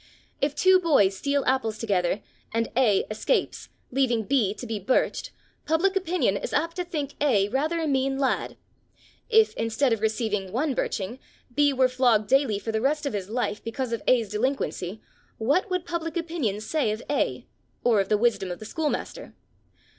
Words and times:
If 0.41 0.55
two 0.55 0.79
boys 0.79 1.15
steal 1.15 1.43
apples 1.45 1.77
together 1.77 2.21
and 2.51 2.69
A 2.75 3.05
escapes, 3.11 3.69
leaving 3.91 4.23
B 4.23 4.51
to 4.55 4.65
be 4.65 4.79
birched, 4.79 5.29
public 5.67 5.95
opinion 5.95 6.37
is 6.37 6.53
apt 6.53 6.77
to 6.77 6.83
think 6.83 7.13
A 7.21 7.49
rather 7.49 7.79
a 7.79 7.85
mean 7.87 8.17
lad. 8.17 8.57
If, 9.29 9.53
instead 9.57 9.93
of 9.93 10.01
receiving 10.01 10.51
one 10.51 10.73
birching, 10.73 11.19
B 11.53 11.71
were 11.71 11.87
flogged 11.87 12.27
daily 12.27 12.57
for 12.57 12.71
the 12.71 12.81
rest 12.81 13.05
of 13.05 13.13
his 13.13 13.29
life 13.29 13.63
because 13.63 13.93
of 13.93 14.01
A's 14.07 14.29
delinquency, 14.29 15.03
what 15.37 15.69
would 15.69 15.85
public 15.85 16.17
opinion 16.17 16.61
say 16.61 16.89
of 16.89 17.03
A? 17.07 17.45
or 17.83 18.01
of 18.01 18.09
the 18.09 18.17
wisdom 18.17 18.49
of 18.49 18.57
the 18.57 18.65
schoolmaster? 18.65 19.35